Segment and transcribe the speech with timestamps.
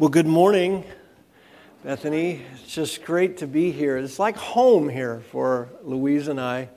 [0.00, 0.84] Well, good morning,
[1.82, 2.42] Bethany.
[2.52, 3.96] It's just great to be here.
[3.96, 6.68] It's like home here for Louise and I.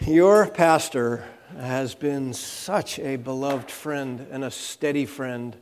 [0.00, 1.26] Your pastor
[1.58, 5.58] has been such a beloved friend and a steady friend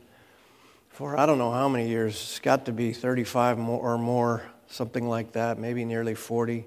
[0.87, 2.13] for I don't know how many years.
[2.13, 6.65] It's got to be 35 or more, something like that, maybe nearly 40.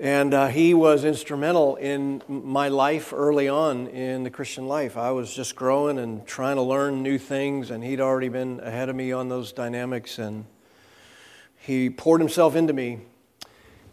[0.00, 4.96] And uh, he was instrumental in my life early on in the Christian life.
[4.96, 8.88] I was just growing and trying to learn new things, and he'd already been ahead
[8.88, 10.18] of me on those dynamics.
[10.18, 10.46] And
[11.58, 13.00] he poured himself into me.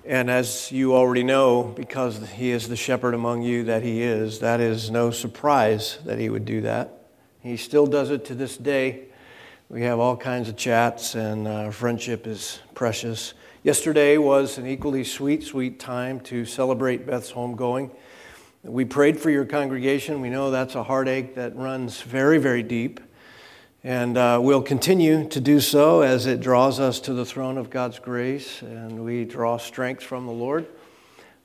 [0.06, 4.40] And as you already know, because he is the shepherd among you that he is,
[4.40, 7.10] that is no surprise that he would do that.
[7.42, 9.08] He still does it to this day.
[9.68, 13.34] We have all kinds of chats, and uh, friendship is precious.
[13.68, 17.92] Yesterday was an equally sweet, sweet time to celebrate Beth's homegoing.
[18.64, 20.22] We prayed for your congregation.
[20.22, 23.02] We know that's a heartache that runs very, very deep.
[23.84, 27.70] And uh, we'll continue to do so as it draws us to the throne of
[27.70, 30.66] God's grace and we draw strength from the Lord.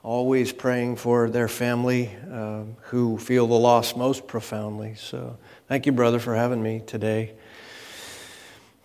[0.04, 4.94] Always praying for their family uh, who feel the loss most profoundly.
[4.94, 7.32] So thank you, brother, for having me today.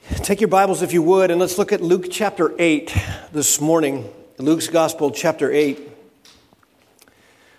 [0.10, 2.96] Take your Bibles, if you would, and let's look at Luke chapter 8
[3.34, 4.10] this morning.
[4.38, 5.82] Luke's Gospel, chapter 8.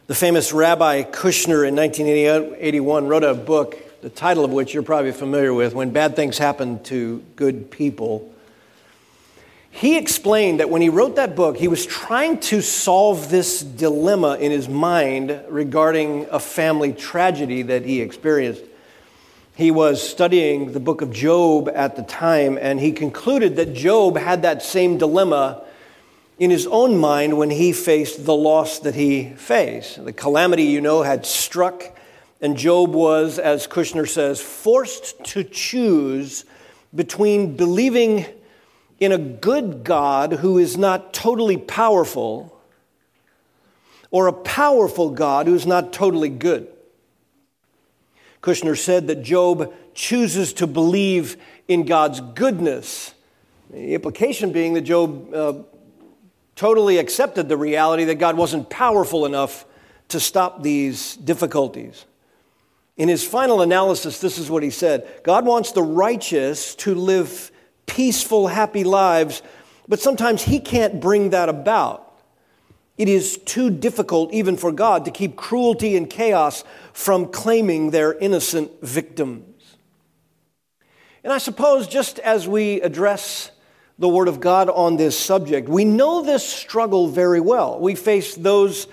[0.06, 5.12] The famous Rabbi Kushner in 1981 wrote a book, the title of which you're probably
[5.12, 8.34] familiar with When Bad Things Happen to Good People.
[9.70, 14.38] He explained that when he wrote that book, he was trying to solve this dilemma
[14.40, 18.62] in his mind regarding a family tragedy that he experienced.
[19.58, 24.16] He was studying the book of Job at the time, and he concluded that Job
[24.16, 25.64] had that same dilemma
[26.38, 30.04] in his own mind when he faced the loss that he faced.
[30.04, 31.82] The calamity, you know, had struck,
[32.40, 36.44] and Job was, as Kushner says, forced to choose
[36.94, 38.26] between believing
[39.00, 42.56] in a good God who is not totally powerful
[44.12, 46.68] or a powerful God who is not totally good.
[48.42, 53.14] Kushner said that Job chooses to believe in God's goodness.
[53.70, 55.52] The implication being that Job uh,
[56.56, 59.64] totally accepted the reality that God wasn't powerful enough
[60.08, 62.06] to stop these difficulties.
[62.96, 67.52] In his final analysis, this is what he said God wants the righteous to live
[67.86, 69.42] peaceful, happy lives,
[69.86, 72.07] but sometimes he can't bring that about.
[72.98, 78.12] It is too difficult, even for God, to keep cruelty and chaos from claiming their
[78.12, 79.76] innocent victims.
[81.22, 83.52] And I suppose, just as we address
[84.00, 87.78] the Word of God on this subject, we know this struggle very well.
[87.78, 88.88] We face those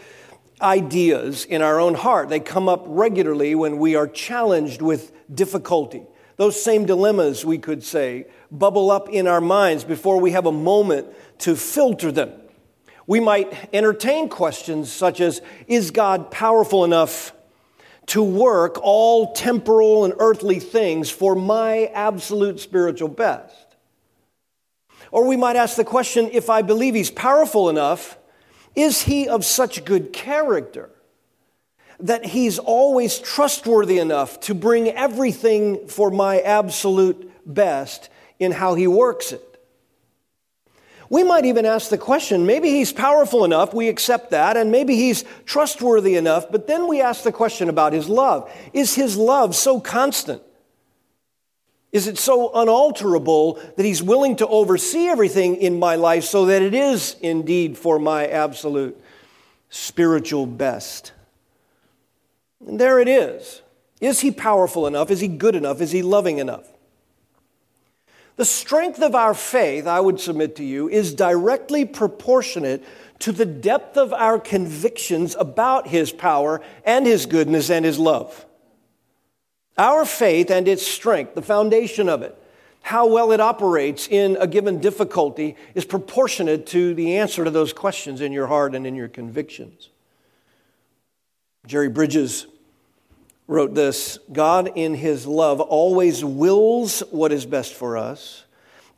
[0.62, 2.30] ideas in our own heart.
[2.30, 6.04] They come up regularly when we are challenged with difficulty.
[6.38, 10.52] Those same dilemmas, we could say, bubble up in our minds before we have a
[10.52, 11.08] moment
[11.40, 12.32] to filter them.
[13.08, 17.34] We might entertain questions such as Is God powerful enough
[18.08, 23.76] to work all temporal and earthly things for my absolute spiritual best?
[25.12, 28.18] Or we might ask the question If I believe He's powerful enough,
[28.76, 30.90] is He of such good character?
[32.00, 38.88] that he's always trustworthy enough to bring everything for my absolute best in how he
[38.88, 39.55] works it.
[41.10, 44.96] We might even ask the question maybe he's powerful enough, we accept that, and maybe
[44.96, 48.52] he's trustworthy enough, but then we ask the question about his love.
[48.74, 50.42] Is his love so constant?
[51.92, 56.62] Is it so unalterable that he's willing to oversee everything in my life so that
[56.62, 59.02] it is indeed for my absolute
[59.70, 61.14] spiritual best?
[62.68, 63.62] And there it is.
[64.02, 65.10] Is he powerful enough?
[65.10, 65.80] Is he good enough?
[65.80, 66.68] Is he loving enough?
[68.36, 72.84] The strength of our faith, I would submit to you, is directly proportionate
[73.20, 78.46] to the depth of our convictions about His power and His goodness and His love.
[79.78, 82.38] Our faith and its strength, the foundation of it,
[82.82, 87.74] how well it operates in a given difficulty, is proportionate to the answer to those
[87.74, 89.90] questions in your heart and in your convictions.
[91.66, 92.48] Jerry Bridges
[93.48, 98.46] wrote this God, in his love, always wills what is best for us.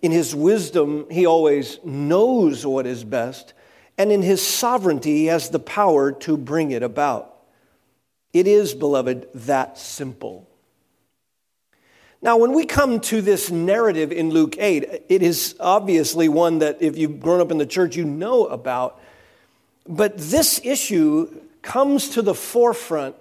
[0.01, 3.53] In his wisdom, he always knows what is best.
[3.97, 7.33] And in his sovereignty, he has the power to bring it about.
[8.31, 10.47] It is, beloved, that simple.
[12.21, 16.81] Now, when we come to this narrative in Luke 8, it is obviously one that
[16.81, 18.99] if you've grown up in the church, you know about.
[19.87, 23.15] But this issue comes to the forefront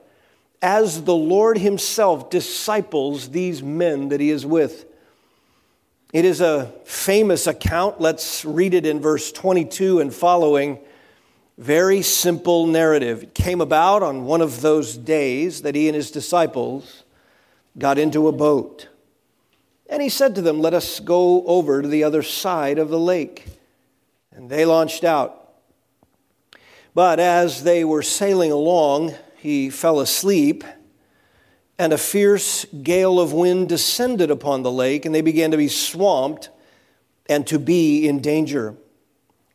[0.63, 4.87] as the Lord Himself disciples these men that He is with.
[6.13, 8.01] It is a famous account.
[8.01, 10.79] Let's read it in verse 22 and following.
[11.59, 13.25] Very simple narrative.
[13.25, 17.05] It came about on one of those days that he and his disciples
[17.79, 18.89] got into a boat.
[19.89, 22.99] And he said to them, Let us go over to the other side of the
[22.99, 23.47] lake.
[24.33, 25.55] And they launched out.
[26.95, 29.15] But as they were sailing along,
[29.47, 30.65] he fell asleep,
[31.79, 35.69] and a fierce gale of wind descended upon the lake, and they began to be
[35.69, 36.51] swamped
[37.27, 38.75] and to be in danger.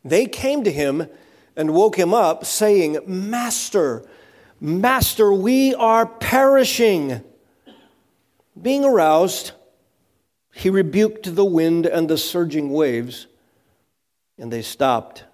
[0.02, 1.08] They came to him
[1.56, 4.08] and woke him up, saying, Master,
[4.58, 7.22] Master, we are perishing.
[8.60, 9.52] Being aroused,
[10.54, 13.26] he rebuked the wind and the surging waves,
[14.38, 15.24] and they stopped,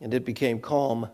[0.00, 1.10] and it became calm.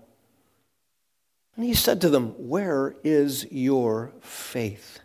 [1.60, 5.00] And he said to them, Where is your faith?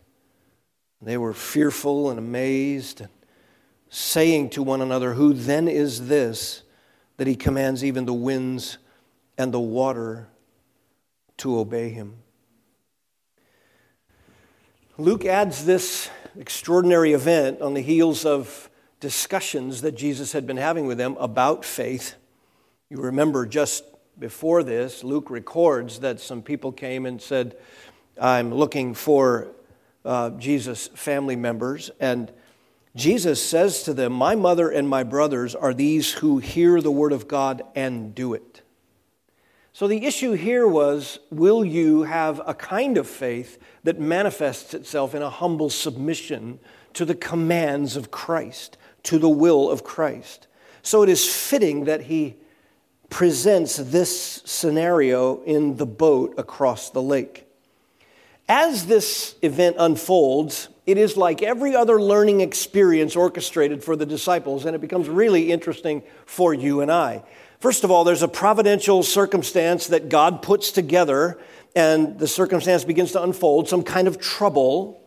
[1.02, 3.10] They were fearful and amazed, and
[3.90, 6.64] saying to one another, Who then is this
[7.18, 8.78] that he commands even the winds
[9.38, 10.30] and the water
[11.40, 12.20] to obey him?
[14.98, 16.10] Luke adds this
[16.40, 18.70] extraordinary event on the heels of
[19.02, 22.16] discussions that Jesus had been having with them about faith.
[22.90, 23.84] You remember just
[24.18, 27.58] before this, Luke records that some people came and said,
[28.20, 29.50] I'm looking for
[30.06, 31.92] uh, Jesus' family members.
[32.00, 32.32] And
[32.96, 37.12] Jesus says to them, My mother and my brothers are these who hear the word
[37.12, 38.62] of God and do it.
[39.74, 45.14] So the issue here was will you have a kind of faith that manifests itself
[45.14, 46.60] in a humble submission
[46.94, 50.48] to the commands of Christ, to the will of Christ?
[50.82, 52.38] So it is fitting that he
[53.10, 57.46] presents this scenario in the boat across the lake.
[58.48, 64.66] As this event unfolds, it is like every other learning experience orchestrated for the disciples,
[64.66, 67.24] and it becomes really interesting for you and I.
[67.60, 71.40] First of all, there's a providential circumstance that God puts together,
[71.76, 75.02] and the circumstance begins to unfold, some kind of trouble.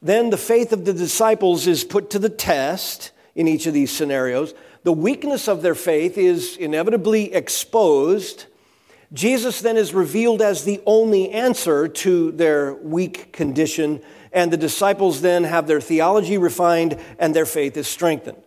[0.00, 3.90] Then the faith of the disciples is put to the test in each of these
[3.90, 4.54] scenarios.
[4.84, 8.46] The weakness of their faith is inevitably exposed.
[9.12, 14.00] Jesus then is revealed as the only answer to their weak condition,
[14.32, 18.42] and the disciples then have their theology refined and their faith is strengthened.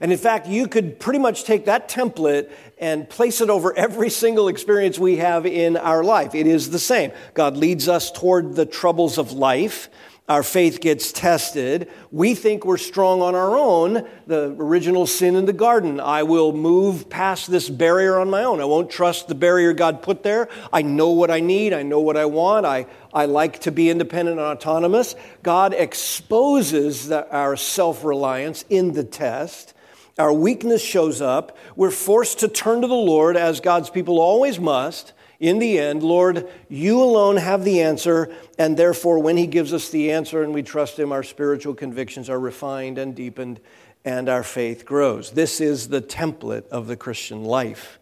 [0.00, 4.10] And in fact, you could pretty much take that template and place it over every
[4.10, 6.34] single experience we have in our life.
[6.34, 7.12] It is the same.
[7.34, 9.88] God leads us toward the troubles of life.
[10.32, 11.90] Our faith gets tested.
[12.10, 14.08] We think we're strong on our own.
[14.26, 16.00] The original sin in the garden.
[16.00, 18.58] I will move past this barrier on my own.
[18.58, 20.48] I won't trust the barrier God put there.
[20.72, 21.74] I know what I need.
[21.74, 22.64] I know what I want.
[22.64, 25.16] I, I like to be independent and autonomous.
[25.42, 29.74] God exposes the, our self reliance in the test
[30.18, 31.56] our weakness shows up.
[31.74, 35.14] We're forced to turn to the Lord, as God's people always must.
[35.42, 39.90] In the end, Lord, you alone have the answer, and therefore, when He gives us
[39.90, 43.58] the answer and we trust Him, our spiritual convictions are refined and deepened,
[44.04, 45.32] and our faith grows.
[45.32, 47.98] This is the template of the Christian life.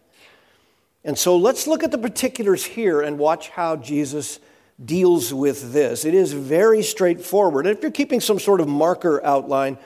[1.03, 4.39] And so let's look at the particulars here and watch how Jesus
[4.85, 6.05] deals with this.
[6.05, 7.65] It is very straightforward.
[7.65, 9.79] And if you're keeping some sort of marker outline,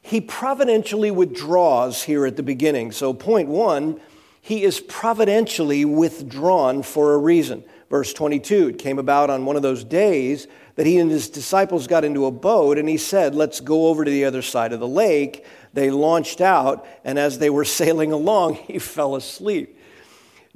[0.00, 2.92] he providentially withdraws here at the beginning.
[2.92, 4.00] So, point one,
[4.40, 7.64] he is providentially withdrawn for a reason.
[7.90, 11.86] Verse 22 it came about on one of those days that he and his disciples
[11.86, 14.80] got into a boat, and he said, Let's go over to the other side of
[14.80, 15.44] the lake.
[15.74, 19.76] They launched out, and as they were sailing along, he fell asleep.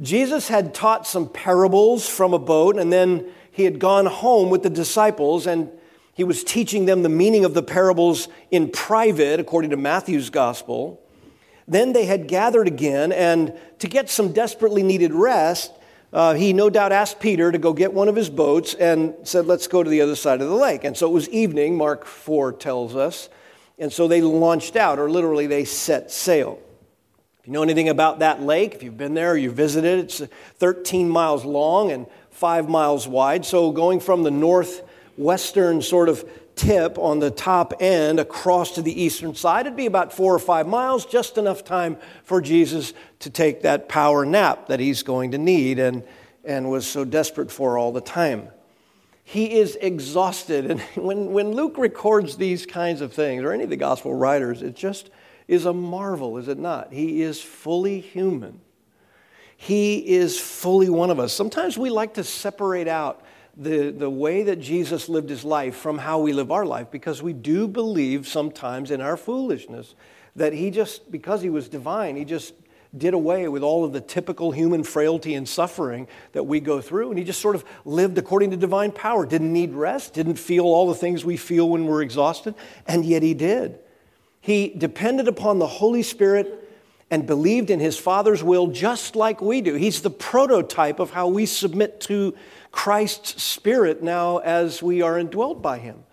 [0.01, 4.63] Jesus had taught some parables from a boat, and then he had gone home with
[4.63, 5.71] the disciples, and
[6.15, 11.04] he was teaching them the meaning of the parables in private, according to Matthew's gospel.
[11.67, 15.73] Then they had gathered again, and to get some desperately needed rest,
[16.13, 19.47] uh, he no doubt asked Peter to go get one of his boats and said,
[19.47, 20.85] Let's go to the other side of the lake.
[20.85, 23.29] And so it was evening, Mark 4 tells us.
[23.79, 26.61] And so they launched out, or literally they set sail.
[27.41, 30.23] If you know anything about that lake, if you've been there or you visited, it's
[30.59, 33.45] 13 miles long and five miles wide.
[33.45, 36.25] So going from the northwestern sort of
[36.57, 39.67] tip on the top end across to the eastern side.
[39.67, 43.89] It'd be about four or five miles, just enough time for Jesus to take that
[43.89, 46.05] power nap that he's going to need and,
[46.45, 48.49] and was so desperate for all the time.
[49.25, 50.71] He is exhausted.
[50.71, 54.63] And when, when Luke records these kinds of things, or any of the gospel writers,
[54.63, 55.11] it just
[55.49, 56.93] is a marvel, is it not?
[56.93, 58.61] He is fully human.
[59.57, 61.33] He is fully one of us.
[61.33, 63.24] Sometimes we like to separate out
[63.57, 67.23] the, the way that Jesus lived his life from how we live our life because
[67.23, 69.95] we do believe sometimes in our foolishness
[70.37, 72.55] that he just, because he was divine, he just
[72.97, 77.11] did away with all of the typical human frailty and suffering that we go through.
[77.11, 80.65] And he just sort of lived according to divine power, didn't need rest, didn't feel
[80.65, 82.55] all the things we feel when we're exhausted,
[82.87, 83.79] and yet he did.
[84.41, 86.64] He depended upon the Holy Spirit
[87.11, 89.75] and believed in his Father's will just like we do.
[89.75, 92.35] He's the prototype of how we submit to
[92.73, 96.05] Christ's Spirit now as we are indwelt by him.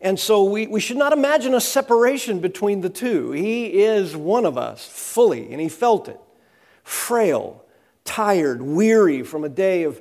[0.00, 3.32] And so we, we should not imagine a separation between the two.
[3.32, 6.20] He is one of us fully, and he felt it.
[6.84, 7.64] Frail,
[8.04, 10.00] tired, weary from a day of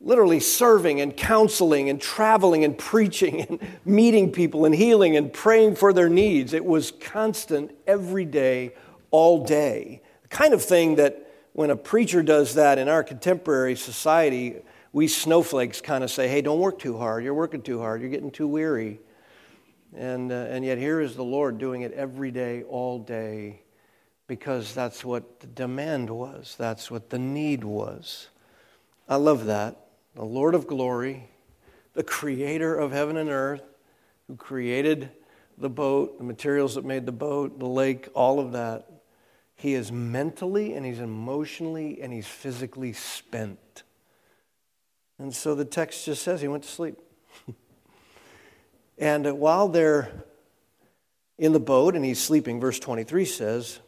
[0.00, 5.76] literally serving and counseling and traveling and preaching and meeting people and healing and praying
[5.76, 6.52] for their needs.
[6.52, 8.72] It was constant every day,
[9.10, 10.02] all day.
[10.22, 14.56] The kind of thing that when a preacher does that in our contemporary society,
[14.92, 17.24] we snowflakes kind of say, hey, don't work too hard.
[17.24, 18.00] You're working too hard.
[18.00, 19.00] You're getting too weary.
[19.96, 23.62] And, uh, and yet, here is the Lord doing it every day, all day,
[24.28, 28.28] because that's what the demand was, that's what the need was.
[29.08, 29.76] I love that.
[30.14, 31.28] The Lord of glory,
[31.94, 33.62] the creator of heaven and earth,
[34.28, 35.10] who created
[35.58, 38.88] the boat, the materials that made the boat, the lake, all of that.
[39.60, 43.82] He is mentally and he's emotionally and he's physically spent.
[45.18, 46.98] And so the text just says he went to sleep.
[48.98, 50.10] And uh, while they're
[51.38, 53.80] in the boat and he's sleeping, verse 23 says,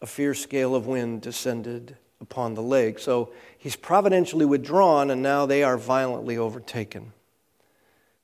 [0.00, 2.98] a fierce gale of wind descended upon the lake.
[2.98, 7.12] So he's providentially withdrawn, and now they are violently overtaken.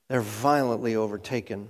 [0.07, 1.69] They're violently overtaken.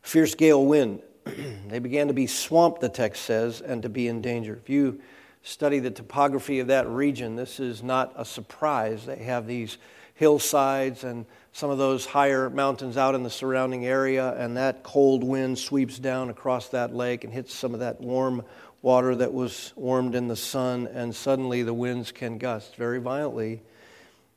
[0.00, 1.02] Fierce gale wind.
[1.68, 4.58] they began to be swamped, the text says, and to be in danger.
[4.62, 5.00] If you
[5.42, 9.06] study the topography of that region, this is not a surprise.
[9.06, 9.78] They have these
[10.14, 15.24] hillsides and some of those higher mountains out in the surrounding area, and that cold
[15.24, 18.44] wind sweeps down across that lake and hits some of that warm
[18.82, 23.62] water that was warmed in the sun, and suddenly the winds can gust very violently.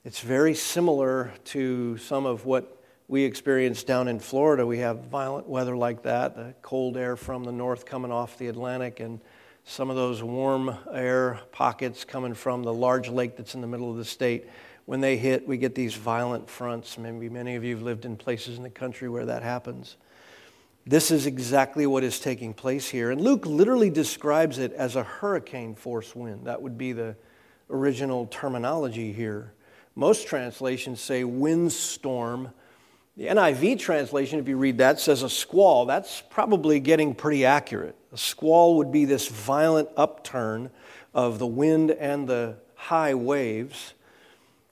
[0.04, 2.73] It's very similar to some of what
[3.08, 4.66] we experience down in Florida.
[4.66, 8.48] We have violent weather like that, the cold air from the north coming off the
[8.48, 9.20] Atlantic, and
[9.66, 13.90] some of those warm air pockets coming from the large lake that's in the middle
[13.90, 14.46] of the state
[14.86, 16.98] when they hit, we get these violent fronts.
[16.98, 19.96] Maybe many of you have lived in places in the country where that happens.
[20.86, 23.10] This is exactly what is taking place here.
[23.12, 26.48] And Luke literally describes it as a hurricane force wind.
[26.48, 27.16] That would be the
[27.70, 29.54] original terminology here.
[29.96, 32.50] Most translations say windstorm.
[33.16, 35.86] The NIV translation, if you read that, says a squall.
[35.86, 37.96] That's probably getting pretty accurate.
[38.12, 40.72] A squall would be this violent upturn
[41.14, 43.94] of the wind and the high waves.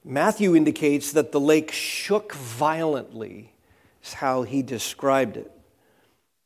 [0.04, 3.54] Matthew indicates that the lake shook violently,
[4.04, 5.52] is how he described it,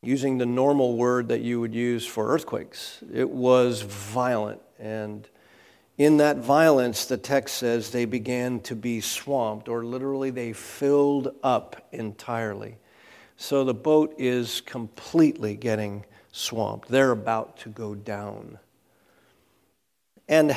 [0.02, 3.02] using the normal word that you would use for earthquakes.
[3.14, 4.62] It was violent.
[4.78, 5.30] And
[5.98, 11.34] in that violence, the text says they began to be swamped, or literally they filled
[11.42, 12.78] up entirely.
[13.38, 16.90] So the boat is completely getting swamped.
[16.90, 18.60] They're about to go down.
[20.28, 20.56] And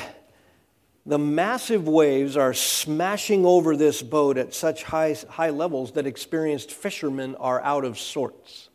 [1.07, 6.73] the massive waves are smashing over this boat at such high, high levels that experienced
[6.73, 8.68] fishermen are out of sorts.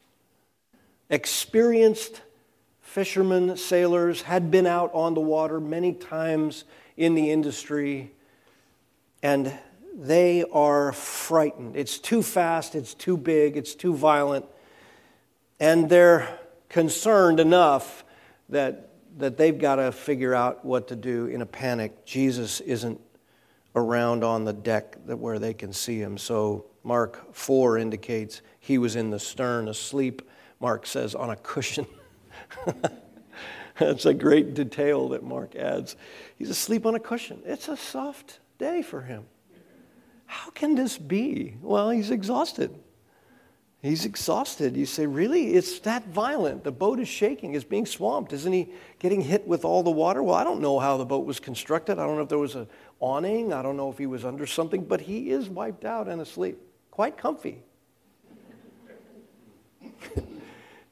[1.09, 2.21] Experienced
[2.93, 6.63] fishermen, sailors, had been out on the water many times
[6.95, 8.11] in the industry,
[9.23, 9.51] and
[9.95, 11.75] they are frightened.
[11.75, 14.45] It's too fast, it's too big, it's too violent,
[15.59, 16.37] and they're
[16.69, 18.05] concerned enough
[18.49, 22.05] that that they've got to figure out what to do in a panic.
[22.05, 23.01] Jesus isn't
[23.75, 26.15] around on the deck where they can see him.
[26.19, 30.21] So Mark 4 indicates he was in the stern asleep.
[30.59, 31.87] Mark says on a cushion.
[33.79, 35.95] That's a great detail that Mark adds.
[36.37, 37.41] He's asleep on a cushion.
[37.45, 39.25] It's a soft day for him.
[40.25, 41.55] How can this be?
[41.61, 42.73] Well, he's exhausted.
[43.81, 44.77] He's exhausted.
[44.77, 45.55] You say, Really?
[45.55, 46.63] It's that violent.
[46.63, 48.31] The boat is shaking, it's being swamped.
[48.31, 48.69] Isn't he
[48.99, 50.23] getting hit with all the water?
[50.23, 51.99] Well, I don't know how the boat was constructed.
[51.99, 52.67] I don't know if there was an
[52.99, 53.51] awning.
[53.51, 56.57] I don't know if he was under something, but he is wiped out and asleep.
[56.91, 57.61] Quite comfy.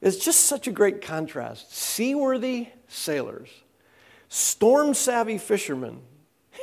[0.02, 1.74] it's just such a great contrast.
[1.74, 3.48] Seaworthy sailors,
[4.28, 6.00] storm savvy fishermen,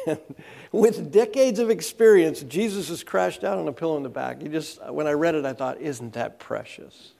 [0.71, 4.41] with decades of experience, Jesus has crashed out on a pillow in the back.
[4.41, 7.13] You just, when I read it, I thought, isn't that precious?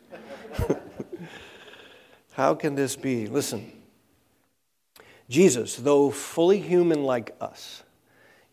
[2.33, 3.27] How can this be?
[3.27, 3.71] Listen,
[5.29, 7.83] Jesus, though fully human like us,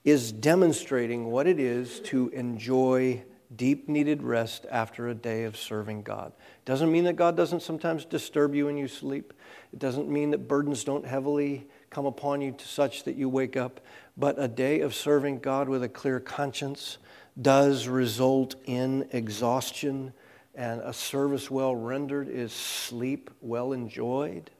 [0.04, 3.22] is demonstrating what it is to enjoy
[3.54, 6.32] deep needed rest after a day of serving God.
[6.64, 9.32] Doesn't mean that God doesn't sometimes disturb you when you sleep.
[9.72, 13.56] It doesn't mean that burdens don't heavily come upon you to such that you wake
[13.56, 13.80] up.
[14.16, 16.98] But a day of serving God with a clear conscience
[17.40, 20.12] does result in exhaustion,
[20.54, 24.50] and a service well rendered is sleep well enjoyed.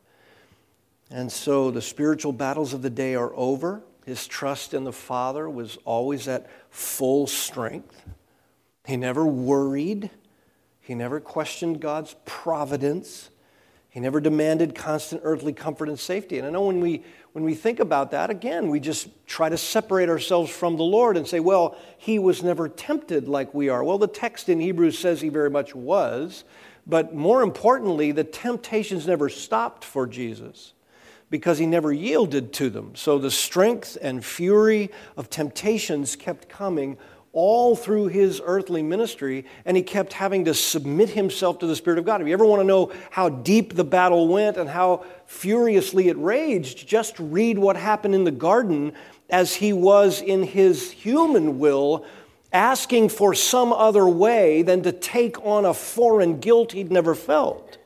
[1.11, 3.83] And so the spiritual battles of the day are over.
[4.05, 8.05] His trust in the Father was always at full strength.
[8.87, 10.11] He never worried.
[10.81, 13.31] He never questioned God's providence.
[13.91, 16.39] He never demanded constant earthly comfort and safety.
[16.39, 17.03] And I know when we,
[17.33, 21.17] when we think about that, again, we just try to separate ourselves from the Lord
[21.17, 23.83] and say, well, he was never tempted like we are.
[23.83, 26.45] Well, the text in Hebrews says he very much was.
[26.87, 30.75] But more importantly, the temptations never stopped for Jesus
[31.29, 32.95] because he never yielded to them.
[32.95, 36.97] So the strength and fury of temptations kept coming
[37.37, 41.99] all through his earthly ministry, and he kept having to submit himself to the Spirit
[41.99, 42.23] of God.
[42.23, 46.17] If you ever want to know how deep the battle went and how furiously it
[46.17, 48.95] raged, just read what happened in the garden
[49.29, 52.07] as he was in his human will
[52.55, 57.77] asking for some other way than to take on a foreign guilt he'd never felt.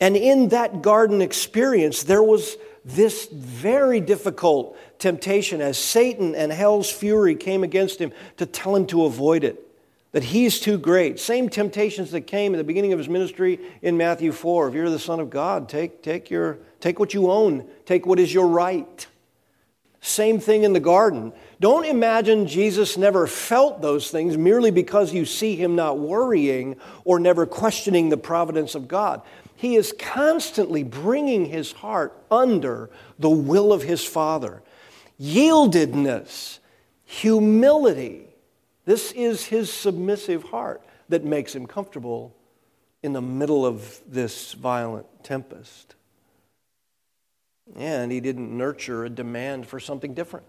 [0.00, 6.90] And in that garden experience, there was this very difficult temptation as Satan and hell's
[6.90, 9.66] fury came against him to tell him to avoid it,
[10.12, 11.20] that he's too great.
[11.20, 14.68] Same temptations that came in the beginning of his ministry in Matthew 4.
[14.68, 18.18] If you're the Son of God, take, take, your, take what you own, take what
[18.18, 19.06] is your right.
[20.02, 21.32] Same thing in the garden.
[21.60, 27.20] Don't imagine Jesus never felt those things merely because you see him not worrying or
[27.20, 29.20] never questioning the providence of God.
[29.60, 32.88] He is constantly bringing his heart under
[33.18, 34.62] the will of his Father.
[35.20, 36.60] Yieldedness,
[37.04, 38.28] humility,
[38.86, 42.34] this is his submissive heart that makes him comfortable
[43.02, 45.94] in the middle of this violent tempest.
[47.76, 50.46] And he didn't nurture a demand for something different.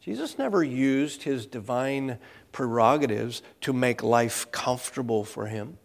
[0.00, 2.18] Jesus never used his divine
[2.50, 5.78] prerogatives to make life comfortable for him.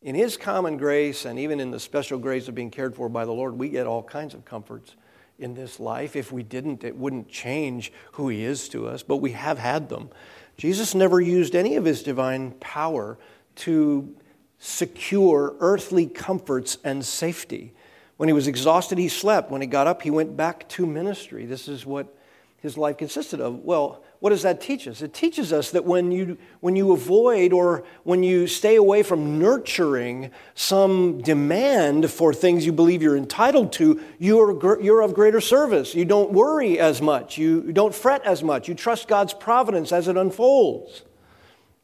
[0.00, 3.24] In His common grace and even in the special grace of being cared for by
[3.24, 4.94] the Lord, we get all kinds of comforts
[5.38, 6.14] in this life.
[6.14, 9.88] If we didn't, it wouldn't change who He is to us, but we have had
[9.88, 10.10] them.
[10.56, 13.18] Jesus never used any of His divine power
[13.56, 14.14] to
[14.58, 17.72] secure earthly comforts and safety.
[18.16, 19.50] When he was exhausted, he slept.
[19.50, 21.46] When he got up, he went back to ministry.
[21.46, 22.12] This is what
[22.60, 23.60] his life consisted of.
[23.60, 25.00] Well, what does that teach us?
[25.00, 29.38] It teaches us that when you, when you avoid or when you stay away from
[29.38, 35.94] nurturing some demand for things you believe you're entitled to, you're, you're of greater service.
[35.94, 37.38] You don't worry as much.
[37.38, 38.66] You don't fret as much.
[38.66, 41.02] You trust God's providence as it unfolds.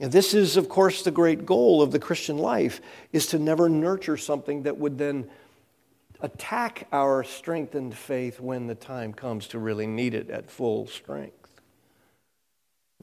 [0.00, 2.80] And this is, of course, the great goal of the Christian life,
[3.12, 5.30] is to never nurture something that would then
[6.20, 11.43] attack our strengthened faith when the time comes to really need it at full strength.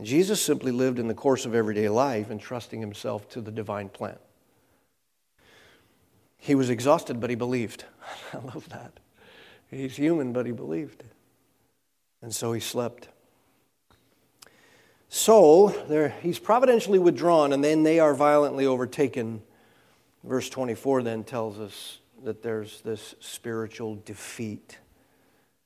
[0.01, 4.17] Jesus simply lived in the course of everyday life, entrusting himself to the divine plan.
[6.37, 7.85] He was exhausted, but he believed.
[8.33, 8.99] I love that.
[9.69, 11.03] He's human, but he believed.
[12.21, 13.09] And so he slept.
[15.07, 15.67] So
[16.21, 19.41] he's providentially withdrawn, and then they are violently overtaken.
[20.23, 24.77] Verse 24 then tells us that there's this spiritual defeat.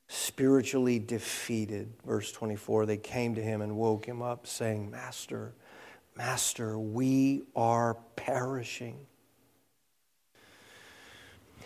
[0.07, 1.93] Spiritually defeated.
[2.05, 5.53] Verse 24 they came to him and woke him up, saying, Master,
[6.15, 8.97] Master, we are perishing.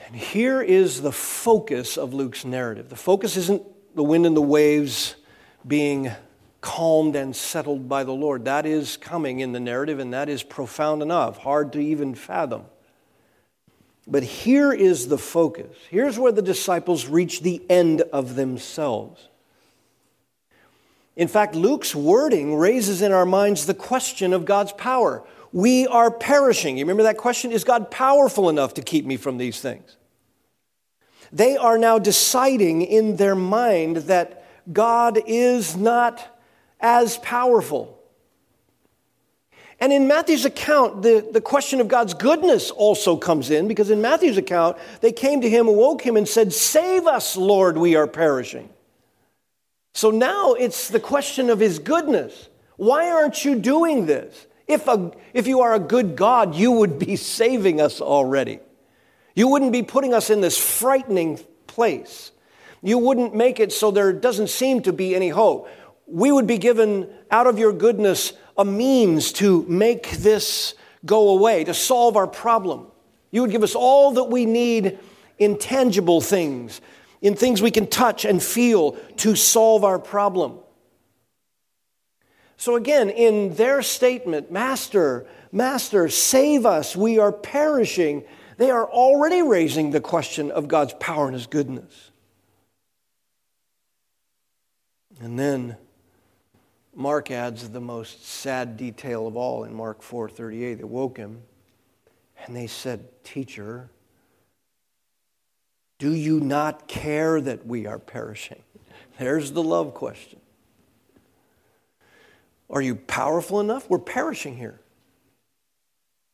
[0.07, 2.89] And here is the focus of Luke's narrative.
[2.89, 3.61] The focus isn't
[3.95, 5.15] the wind and the waves
[5.67, 6.11] being
[6.61, 8.45] calmed and settled by the Lord.
[8.45, 12.65] That is coming in the narrative, and that is profound enough, hard to even fathom.
[14.09, 15.75] But here is the focus.
[15.89, 19.27] Here's where the disciples reach the end of themselves.
[21.15, 25.23] In fact, Luke's wording raises in our minds the question of God's power.
[25.51, 26.77] We are perishing.
[26.77, 27.51] You remember that question?
[27.51, 29.97] Is God powerful enough to keep me from these things?
[31.31, 36.39] They are now deciding in their mind that God is not
[36.79, 37.98] as powerful.
[39.81, 44.01] And in Matthew's account, the, the question of God's goodness also comes in because in
[44.01, 48.07] Matthew's account, they came to him, awoke him, and said, Save us, Lord, we are
[48.07, 48.69] perishing.
[49.93, 52.49] So now it's the question of his goodness.
[52.75, 54.47] Why aren't you doing this?
[54.67, 58.59] If, a, if you are a good God, you would be saving us already.
[59.33, 62.31] You wouldn't be putting us in this frightening place.
[62.81, 65.69] You wouldn't make it so there doesn't seem to be any hope.
[66.05, 71.63] we would be given out of your goodness a means to make this go away,
[71.63, 72.87] to solve our problem.
[73.31, 74.99] You would give us all that we need
[75.37, 76.81] in tangible things,
[77.21, 80.59] in things we can touch and feel to solve our problem.
[82.57, 88.25] So, again, in their statement, Master, Master, save us, we are perishing,
[88.57, 92.11] they are already raising the question of God's power and His goodness.
[95.21, 95.77] And then
[96.99, 100.79] Mark adds the most sad detail of all in Mark 4:38.
[100.79, 101.43] They woke him
[102.45, 103.89] and they said, "Teacher,
[105.97, 108.63] do you not care that we are perishing?"
[109.17, 110.41] There's the love question.
[112.69, 113.89] Are you powerful enough?
[113.89, 114.81] We're perishing here.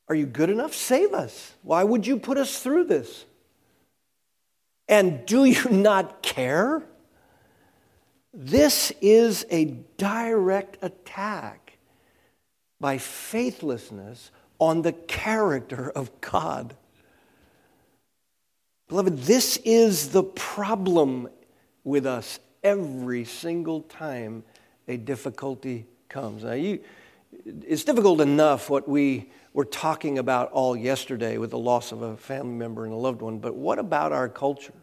[0.07, 0.73] Are you good enough?
[0.73, 1.53] Save us.
[1.61, 3.25] Why would you put us through this?
[4.87, 6.87] And do you not care?
[8.37, 9.63] This is a
[9.97, 11.77] direct attack
[12.81, 16.75] by faithlessness on the character of God.
[18.89, 21.29] Beloved, this is the problem
[21.85, 24.43] with us every single time
[24.89, 26.43] a difficulty comes.
[26.43, 26.81] Now, you,
[27.45, 32.17] it's difficult enough what we were talking about all yesterday with the loss of a
[32.17, 34.73] family member and a loved one, but what about our culture?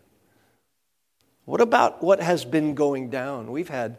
[1.44, 3.50] What about what has been going down?
[3.50, 3.98] We've had,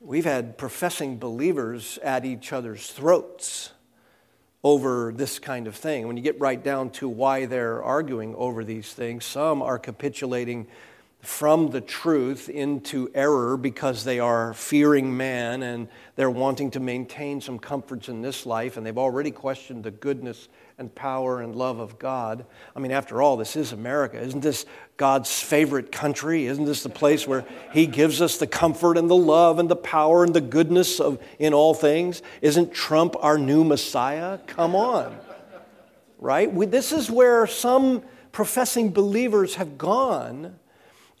[0.00, 3.70] we've had professing believers at each other's throats
[4.64, 6.08] over this kind of thing.
[6.08, 10.66] When you get right down to why they're arguing over these things, some are capitulating
[11.20, 17.40] from the truth into error because they are fearing man and they're wanting to maintain
[17.40, 21.80] some comforts in this life and they've already questioned the goodness and power and love
[21.80, 22.46] of God.
[22.74, 24.20] I mean, after all, this is America.
[24.20, 24.64] Isn't this
[24.96, 26.46] God's favorite country?
[26.46, 29.76] Isn't this the place where He gives us the comfort and the love and the
[29.76, 32.22] power and the goodness of in all things?
[32.40, 34.38] Isn't Trump our new Messiah?
[34.46, 35.18] Come on.
[36.18, 36.52] Right?
[36.52, 40.58] We, this is where some professing believers have gone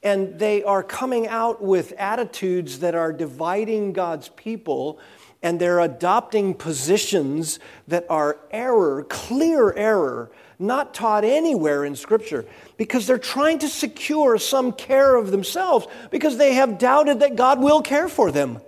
[0.02, 5.00] and they are coming out with attitudes that are dividing God's people,
[5.42, 12.44] and they're adopting positions that are error, clear error, not taught anywhere in Scripture,
[12.76, 17.60] because they're trying to secure some care of themselves because they have doubted that God
[17.60, 18.60] will care for them,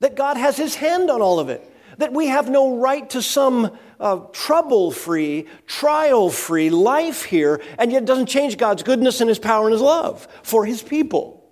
[0.00, 1.66] that God has His hand on all of it.
[1.98, 7.92] That we have no right to some uh, trouble free, trial free life here, and
[7.92, 11.44] yet it doesn't change God's goodness and His power and His love for His people.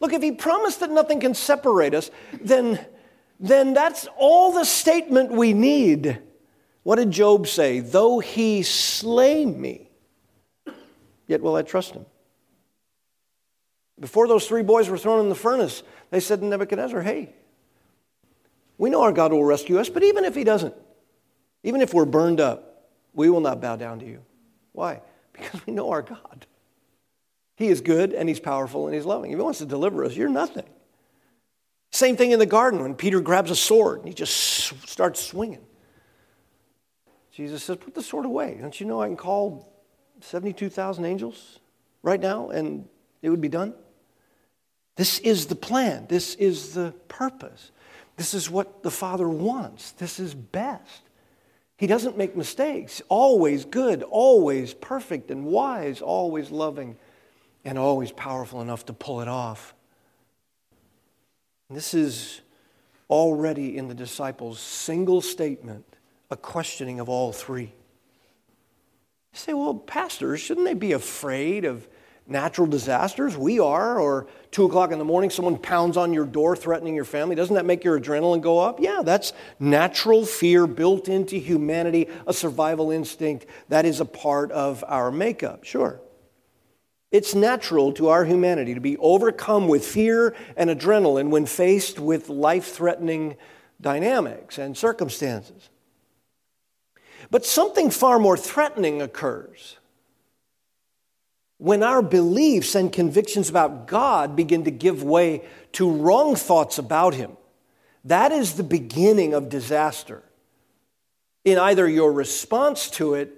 [0.00, 2.84] Look, if He promised that nothing can separate us, then,
[3.40, 6.20] then that's all the statement we need.
[6.82, 7.80] What did Job say?
[7.80, 9.90] Though He slay me,
[11.26, 12.06] yet will I trust Him.
[14.00, 17.32] Before those three boys were thrown in the furnace, they said to Nebuchadnezzar, Hey,
[18.76, 20.74] we know our God will rescue us, but even if He doesn't,
[21.62, 24.22] even if we're burned up, we will not bow down to you.
[24.72, 25.00] Why?
[25.32, 26.46] Because we know our God.
[27.56, 29.32] He is good and He's powerful and He's loving.
[29.32, 30.66] If He wants to deliver us, you're nothing.
[31.90, 34.34] Same thing in the garden when Peter grabs a sword and he just
[34.88, 35.64] starts swinging.
[37.32, 38.58] Jesus says, Put the sword away.
[38.60, 39.72] Don't you know I can call
[40.20, 41.60] 72,000 angels
[42.02, 42.86] right now and
[43.22, 43.74] it would be done?
[44.96, 47.70] This is the plan, this is the purpose.
[48.16, 49.92] This is what the Father wants.
[49.92, 51.02] This is best.
[51.76, 53.00] He doesn't make mistakes.
[53.08, 56.96] Always good, always perfect and wise, always loving,
[57.64, 59.72] and always powerful enough to pull it off.
[61.70, 62.40] This is
[63.10, 65.84] already in the disciples' single statement
[66.30, 67.72] a questioning of all three.
[69.32, 71.86] You say, well, pastors, shouldn't they be afraid of
[72.26, 73.36] natural disasters?
[73.36, 73.98] We are.
[74.00, 77.34] Or two o'clock in the morning, someone pounds on your door threatening your family.
[77.34, 78.80] Doesn't that make your adrenaline go up?
[78.80, 84.82] Yeah, that's natural fear built into humanity, a survival instinct that is a part of
[84.88, 85.64] our makeup.
[85.64, 86.00] Sure.
[87.10, 92.28] It's natural to our humanity to be overcome with fear and adrenaline when faced with
[92.28, 93.36] life threatening
[93.80, 95.70] dynamics and circumstances.
[97.30, 99.78] But something far more threatening occurs
[101.58, 105.42] when our beliefs and convictions about God begin to give way
[105.72, 107.36] to wrong thoughts about Him,
[108.04, 110.22] that is the beginning of disaster.
[111.44, 113.37] In either your response to it,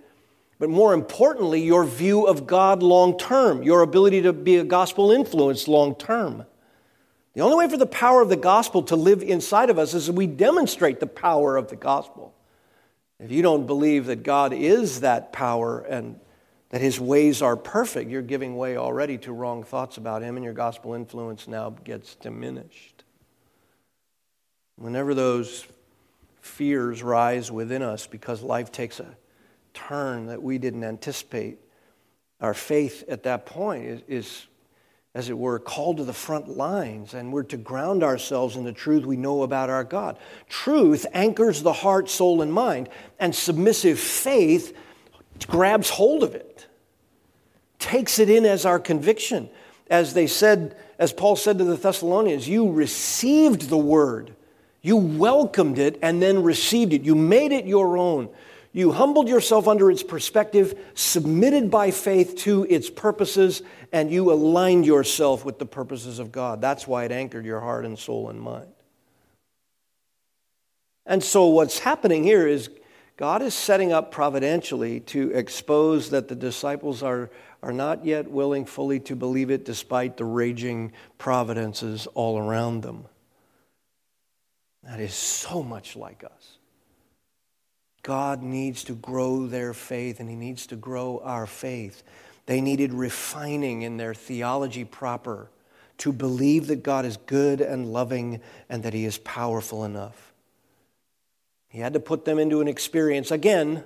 [0.60, 5.10] but more importantly, your view of God long term, your ability to be a gospel
[5.10, 6.44] influence long term.
[7.32, 10.10] The only way for the power of the gospel to live inside of us is
[10.10, 12.34] we demonstrate the power of the gospel.
[13.18, 16.20] If you don't believe that God is that power and
[16.68, 20.44] that his ways are perfect, you're giving way already to wrong thoughts about him, and
[20.44, 23.02] your gospel influence now gets diminished.
[24.76, 25.66] Whenever those
[26.42, 29.16] fears rise within us because life takes a
[29.74, 31.58] turn that we didn't anticipate,
[32.40, 34.46] our faith at that point is, is,
[35.14, 38.72] as it were, called to the front lines, and we're to ground ourselves in the
[38.72, 40.18] truth we know about our God.
[40.48, 44.76] Truth anchors the heart, soul, and mind, and submissive faith
[45.46, 46.66] grabs hold of it,
[47.78, 49.48] takes it in as our conviction.
[49.88, 54.34] As they said, as Paul said to the Thessalonians, you received the word,
[54.82, 57.02] you welcomed it, and then received it.
[57.02, 58.28] You made it your own.
[58.72, 64.86] You humbled yourself under its perspective, submitted by faith to its purposes, and you aligned
[64.86, 66.60] yourself with the purposes of God.
[66.60, 68.68] That's why it anchored your heart and soul and mind.
[71.04, 72.70] And so, what's happening here is
[73.16, 77.28] God is setting up providentially to expose that the disciples are,
[77.64, 83.06] are not yet willing fully to believe it despite the raging providences all around them.
[84.84, 86.59] That is so much like us.
[88.02, 92.02] God needs to grow their faith and He needs to grow our faith.
[92.46, 95.50] They needed refining in their theology proper
[95.98, 100.32] to believe that God is good and loving and that He is powerful enough.
[101.68, 103.84] He had to put them into an experience again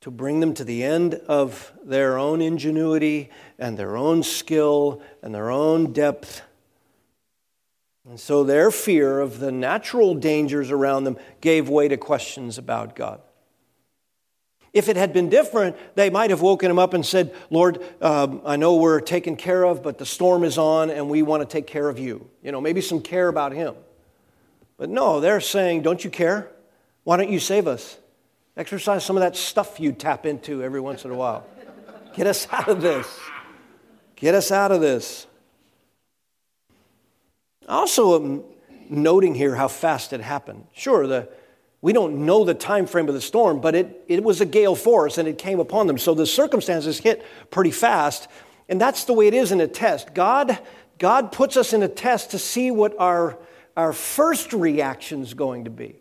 [0.00, 5.34] to bring them to the end of their own ingenuity and their own skill and
[5.34, 6.42] their own depth.
[8.08, 12.96] And so their fear of the natural dangers around them gave way to questions about
[12.96, 13.20] God.
[14.72, 18.40] If it had been different, they might have woken him up and said, Lord, um,
[18.46, 21.46] I know we're taken care of, but the storm is on and we want to
[21.46, 22.30] take care of you.
[22.42, 23.74] You know, maybe some care about him.
[24.78, 26.50] But no, they're saying, Don't you care?
[27.04, 27.98] Why don't you save us?
[28.56, 31.46] Exercise some of that stuff you tap into every once in a while.
[32.14, 33.06] Get us out of this.
[34.16, 35.27] Get us out of this.
[37.68, 38.44] Also, um,
[38.88, 40.66] noting here how fast it happened.
[40.72, 41.28] Sure, the,
[41.80, 44.74] we don't know the time frame of the storm, but it, it was a gale
[44.74, 45.98] force and it came upon them.
[45.98, 48.28] So the circumstances hit pretty fast.
[48.68, 50.14] And that's the way it is in a test.
[50.14, 50.58] God,
[50.98, 53.38] God puts us in a test to see what our,
[53.76, 55.96] our first reaction is going to be.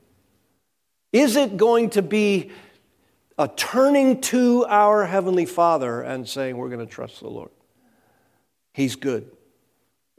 [1.14, 2.52] Is it going to be
[3.38, 7.52] a turning to our Heavenly Father and saying, We're going to trust the Lord?
[8.74, 9.32] He's good.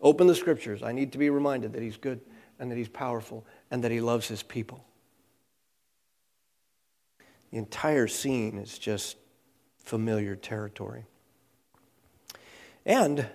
[0.00, 0.82] Open the scriptures.
[0.82, 2.20] I need to be reminded that He's good
[2.58, 4.84] and that He's powerful and that He loves His people.
[7.50, 9.16] The entire scene is just
[9.78, 11.04] familiar territory.
[12.84, 13.26] And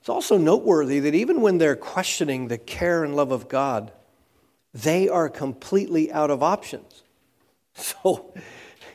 [0.00, 3.92] it's also noteworthy that even when they're questioning the care and love of God,
[4.72, 7.02] they are completely out of options.
[7.72, 8.34] So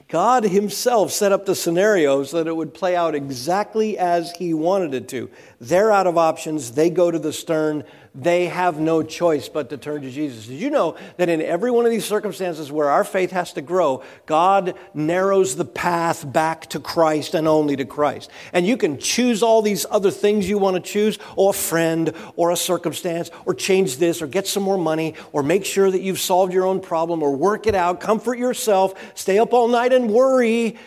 [0.07, 4.53] God Himself set up the scenario so that it would play out exactly as He
[4.53, 5.29] wanted it to.
[5.59, 6.71] They're out of options.
[6.71, 7.83] They go to the stern.
[8.17, 10.47] They have no choice but to turn to Jesus.
[10.47, 13.61] Did you know that in every one of these circumstances where our faith has to
[13.61, 18.31] grow, God narrows the path back to Christ and only to Christ?
[18.53, 22.13] And you can choose all these other things you want to choose, or a friend,
[22.37, 26.01] or a circumstance, or change this, or get some more money, or make sure that
[26.01, 29.91] you've solved your own problem, or work it out, comfort yourself, stay up all night
[29.91, 30.77] and worry.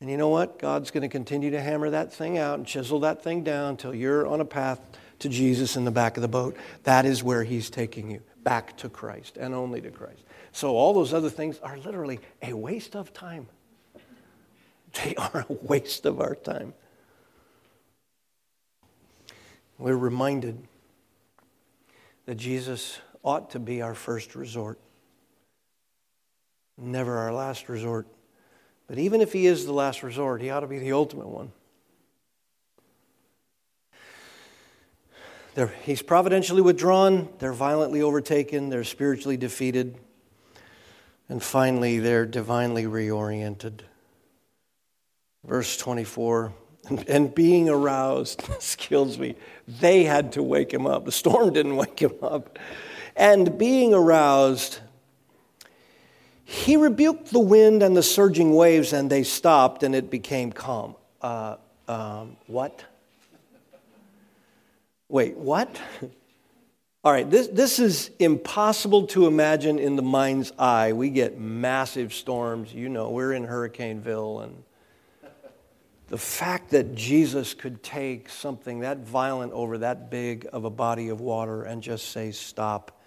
[0.00, 0.58] And you know what?
[0.58, 3.94] God's going to continue to hammer that thing out and chisel that thing down until
[3.94, 4.80] you're on a path
[5.22, 6.56] to Jesus in the back of the boat.
[6.84, 10.22] That is where He's taking you, back to Christ and only to Christ.
[10.52, 13.48] So all those other things are literally a waste of time.
[15.04, 16.74] They are a waste of our time.
[19.78, 20.58] We're reminded
[22.26, 24.78] that Jesus ought to be our first resort,
[26.76, 28.06] never our last resort.
[28.86, 31.52] But even if he is the last resort, he ought to be the ultimate one.
[35.54, 39.96] They're, he's providentially withdrawn, they're violently overtaken, they're spiritually defeated,
[41.28, 43.80] and finally, they're divinely reoriented.
[45.44, 46.52] Verse 24
[47.06, 49.36] and, being aroused, this kills me.
[49.68, 51.04] They had to wake him up.
[51.04, 52.58] The storm didn't wake him up.
[53.14, 54.80] And being aroused,
[56.44, 60.96] he rebuked the wind and the surging waves, and they stopped, and it became calm.
[61.20, 61.56] Uh,
[61.88, 62.84] um, what?
[65.12, 65.78] Wait, what?
[67.04, 70.94] All right, this, this is impossible to imagine in the mind's eye.
[70.94, 72.72] We get massive storms.
[72.72, 74.42] You know, we're in Hurricaneville.
[74.42, 74.62] And
[76.08, 81.10] the fact that Jesus could take something that violent over that big of a body
[81.10, 82.98] of water and just say, stop,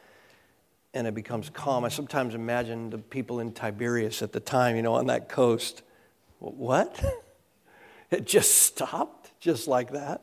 [0.94, 1.84] and it becomes calm.
[1.84, 5.82] I sometimes imagine the people in Tiberias at the time, you know, on that coast.
[6.38, 7.04] What?
[8.12, 10.22] It just stopped, just like that.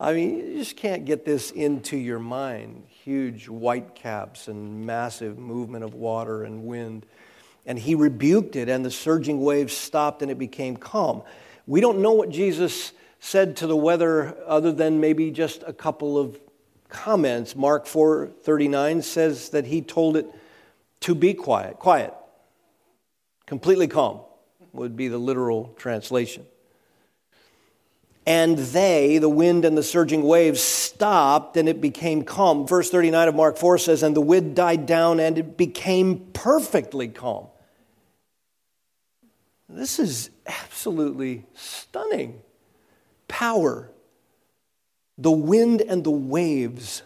[0.00, 2.84] I mean, you just can't get this into your mind.
[2.88, 7.04] Huge white caps and massive movement of water and wind.
[7.66, 11.22] And he rebuked it, and the surging waves stopped and it became calm.
[11.66, 16.16] We don't know what Jesus said to the weather other than maybe just a couple
[16.16, 16.38] of
[16.88, 17.56] comments.
[17.56, 20.26] Mark 4:39 says that he told it
[21.00, 22.14] to be quiet, quiet.
[23.46, 24.20] Completely calm
[24.72, 26.46] would be the literal translation.
[28.28, 32.66] And they, the wind and the surging waves, stopped and it became calm.
[32.66, 37.08] Verse 39 of Mark 4 says, And the wind died down and it became perfectly
[37.08, 37.46] calm.
[39.66, 42.42] This is absolutely stunning
[43.28, 43.90] power.
[45.16, 47.00] The wind and the waves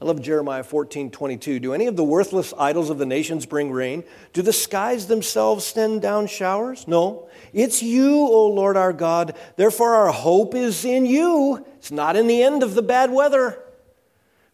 [0.00, 1.60] I love Jeremiah 14, 22.
[1.60, 4.02] Do any of the worthless idols of the nations bring rain?
[4.32, 6.88] Do the skies themselves send down showers?
[6.88, 7.28] No.
[7.52, 9.36] It's you, O Lord our God.
[9.56, 11.64] Therefore, our hope is in you.
[11.76, 13.62] It's not in the end of the bad weather.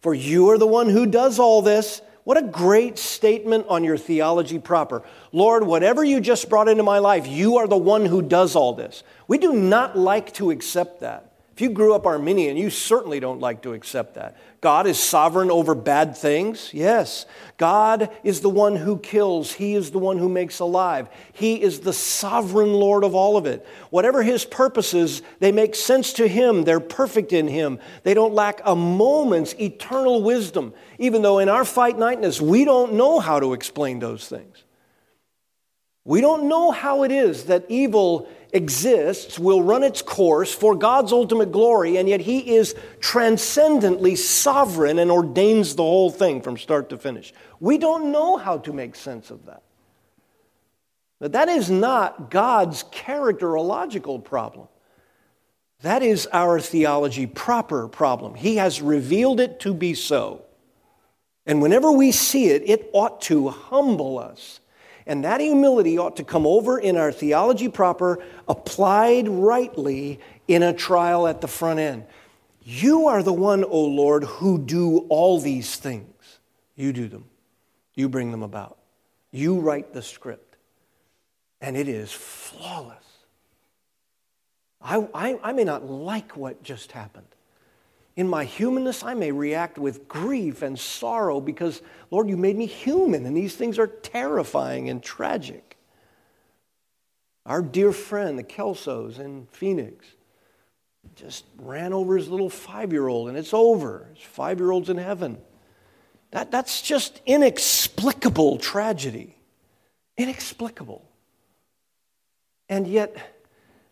[0.01, 2.01] For you are the one who does all this.
[2.23, 5.03] What a great statement on your theology proper.
[5.31, 8.73] Lord, whatever you just brought into my life, you are the one who does all
[8.73, 9.03] this.
[9.27, 11.30] We do not like to accept that.
[11.61, 14.35] If you grew up Arminian, you certainly don't like to accept that.
[14.61, 16.73] God is sovereign over bad things.
[16.73, 17.27] Yes.
[17.57, 19.53] God is the one who kills.
[19.53, 21.07] He is the one who makes alive.
[21.33, 23.63] He is the sovereign Lord of all of it.
[23.91, 26.63] Whatever His purposes, they make sense to Him.
[26.63, 27.77] They're perfect in Him.
[28.01, 33.19] They don't lack a moment's eternal wisdom, even though in our finiteness, we don't know
[33.19, 34.63] how to explain those things.
[36.03, 41.11] We don't know how it is that evil exists, will run its course for God's
[41.11, 46.89] ultimate glory, and yet He is transcendently sovereign and ordains the whole thing from start
[46.89, 47.33] to finish.
[47.59, 49.63] We don't know how to make sense of that.
[51.19, 54.67] But that is not God's characterological problem.
[55.81, 58.35] That is our theology proper problem.
[58.35, 60.45] He has revealed it to be so.
[61.45, 64.60] And whenever we see it, it ought to humble us
[65.05, 70.73] and that humility ought to come over in our theology proper, applied rightly in a
[70.73, 72.05] trial at the front end.
[72.63, 76.39] You are the one, O Lord, who do all these things.
[76.75, 77.25] You do them,
[77.95, 78.77] you bring them about.
[79.31, 80.57] You write the script,
[81.61, 82.97] and it is flawless.
[84.81, 87.27] I, I, I may not like what just happened.
[88.15, 92.65] In my humanness, I may react with grief and sorrow because, Lord, you made me
[92.65, 95.77] human, and these things are terrifying and tragic.
[97.45, 100.05] Our dear friend, the Kelsos in Phoenix,
[101.15, 104.09] just ran over his little five year old, and it's over.
[104.13, 105.37] His five year old's in heaven.
[106.31, 109.37] That, that's just inexplicable tragedy.
[110.17, 111.03] Inexplicable.
[112.69, 113.17] And yet,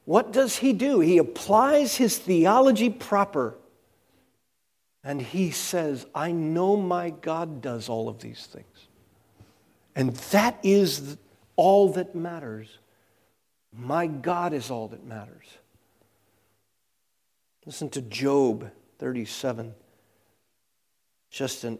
[0.05, 0.99] what does he do?
[0.99, 3.55] He applies his theology proper
[5.09, 8.87] and he says, I know my God does all of these things.
[9.95, 11.17] And that is
[11.55, 12.77] all that matters.
[13.75, 15.47] My God is all that matters.
[17.65, 18.69] Listen to Job
[18.99, 19.73] 37.
[21.31, 21.79] Just an,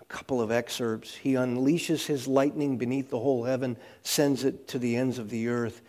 [0.00, 1.16] a couple of excerpts.
[1.16, 5.48] He unleashes his lightning beneath the whole heaven, sends it to the ends of the
[5.48, 5.82] earth.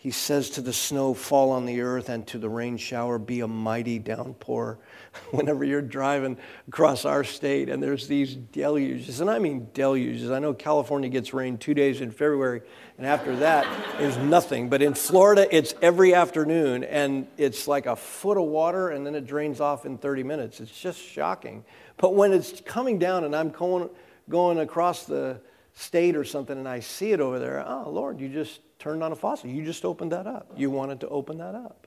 [0.00, 3.40] He says to the snow, Fall on the earth, and to the rain shower, Be
[3.40, 4.78] a mighty downpour.
[5.32, 6.36] Whenever you're driving
[6.68, 10.30] across our state and there's these deluges, and I mean deluges.
[10.30, 12.62] I know California gets rain two days in February,
[12.96, 13.66] and after that
[14.00, 14.68] is nothing.
[14.68, 19.16] But in Florida, it's every afternoon, and it's like a foot of water, and then
[19.16, 20.60] it drains off in 30 minutes.
[20.60, 21.64] It's just shocking.
[21.96, 23.90] But when it's coming down, and I'm going,
[24.28, 25.40] going across the
[25.74, 29.12] state or something, and I see it over there, oh, Lord, you just turned on
[29.12, 29.50] a faucet.
[29.50, 30.52] You just opened that up.
[30.56, 31.86] You wanted to open that up.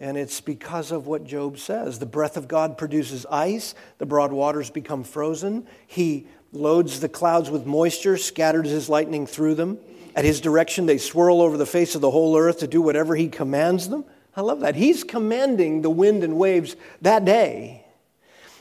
[0.00, 1.98] And it's because of what Job says.
[1.98, 5.66] The breath of God produces ice, the broad waters become frozen.
[5.86, 9.78] He loads the clouds with moisture, scatters his lightning through them.
[10.16, 13.16] At his direction, they swirl over the face of the whole earth to do whatever
[13.16, 14.04] he commands them.
[14.36, 14.74] I love that.
[14.74, 17.84] He's commanding the wind and waves that day.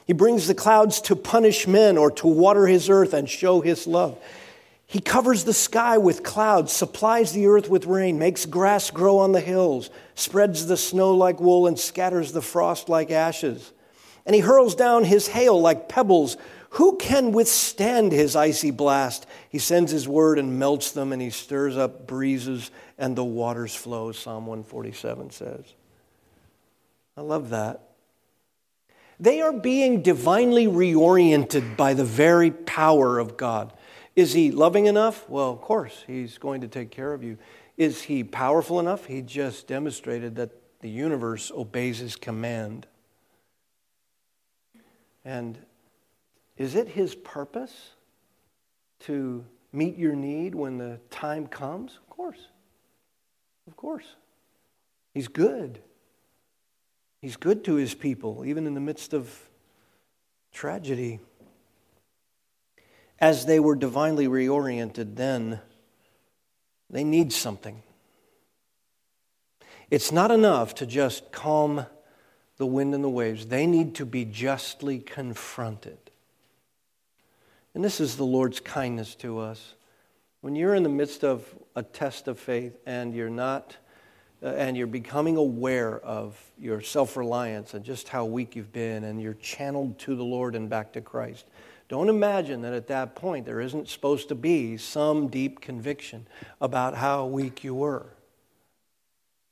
[0.05, 3.87] He brings the clouds to punish men or to water his earth and show his
[3.87, 4.17] love.
[4.85, 9.31] He covers the sky with clouds, supplies the earth with rain, makes grass grow on
[9.31, 13.71] the hills, spreads the snow like wool, and scatters the frost like ashes.
[14.25, 16.37] And he hurls down his hail like pebbles.
[16.71, 19.25] Who can withstand his icy blast?
[19.49, 23.75] He sends his word and melts them, and he stirs up breezes, and the waters
[23.75, 25.65] flow, Psalm 147 says.
[27.15, 27.81] I love that.
[29.19, 33.71] They are being divinely reoriented by the very power of God.
[34.15, 35.27] Is he loving enough?
[35.27, 37.37] Well, of course, he's going to take care of you.
[37.77, 39.05] Is he powerful enough?
[39.05, 40.51] He just demonstrated that
[40.81, 42.85] the universe obeys his command.
[45.25, 45.57] And
[46.57, 47.91] is it his purpose
[49.01, 51.97] to meet your need when the time comes?
[51.97, 52.47] Of course.
[53.67, 54.15] Of course.
[55.13, 55.79] He's good.
[57.21, 59.49] He's good to his people, even in the midst of
[60.51, 61.19] tragedy.
[63.19, 65.59] As they were divinely reoriented then,
[66.89, 67.81] they need something.
[69.89, 71.85] It's not enough to just calm
[72.57, 75.97] the wind and the waves, they need to be justly confronted.
[77.73, 79.73] And this is the Lord's kindness to us.
[80.41, 81.45] When you're in the midst of
[81.75, 83.75] a test of faith and you're not,
[84.43, 89.05] uh, and you're becoming aware of your self reliance and just how weak you've been,
[89.05, 91.45] and you're channeled to the Lord and back to Christ,
[91.93, 96.25] don't imagine that at that point there isn't supposed to be some deep conviction
[96.59, 98.07] about how weak you were.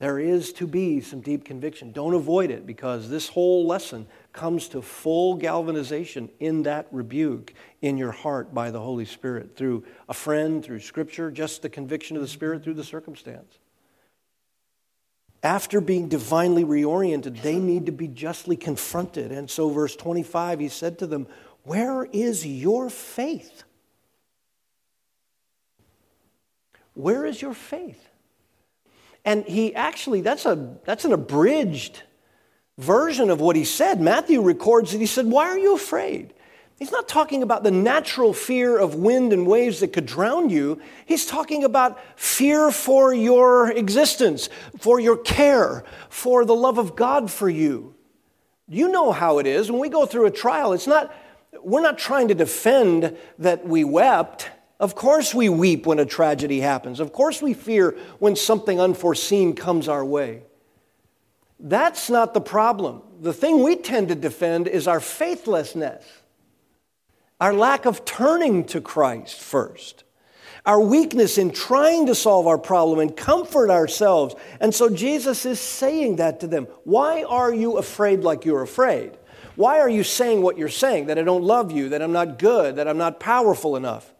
[0.00, 1.92] There is to be some deep conviction.
[1.92, 7.96] Don't avoid it because this whole lesson comes to full galvanization in that rebuke in
[7.96, 12.22] your heart by the Holy Spirit through a friend, through Scripture, just the conviction of
[12.22, 13.60] the Spirit through the circumstance.
[15.44, 19.30] After being divinely reoriented, they need to be justly confronted.
[19.30, 21.26] And so, verse 25, he said to them,
[21.64, 23.64] Where is your faith?
[26.94, 28.08] Where is your faith?
[29.24, 32.02] And he actually, that's, a, that's an abridged
[32.78, 34.00] version of what he said.
[34.00, 36.34] Matthew records that he said, Why are you afraid?
[36.78, 40.80] He's not talking about the natural fear of wind and waves that could drown you.
[41.06, 44.48] He's talking about fear for your existence,
[44.80, 47.94] for your care, for the love of God for you.
[48.68, 49.70] You know how it is.
[49.70, 51.14] When we go through a trial, it's not,
[51.60, 54.50] we're not trying to defend that we wept.
[54.80, 56.98] Of course, we weep when a tragedy happens.
[56.98, 60.42] Of course, we fear when something unforeseen comes our way.
[61.60, 63.02] That's not the problem.
[63.20, 66.04] The thing we tend to defend is our faithlessness,
[67.40, 70.02] our lack of turning to Christ first,
[70.66, 74.34] our weakness in trying to solve our problem and comfort ourselves.
[74.60, 76.66] And so Jesus is saying that to them.
[76.82, 79.16] Why are you afraid like you're afraid?
[79.56, 81.06] Why are you saying what you're saying?
[81.06, 84.12] That I don't love you, that I'm not good, that I'm not powerful enough?